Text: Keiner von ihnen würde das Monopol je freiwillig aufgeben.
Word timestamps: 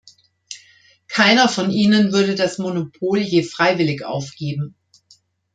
Keiner 1.09 1.47
von 1.47 1.69
ihnen 1.69 2.11
würde 2.11 2.33
das 2.33 2.57
Monopol 2.57 3.19
je 3.19 3.43
freiwillig 3.43 4.03
aufgeben. 4.03 4.73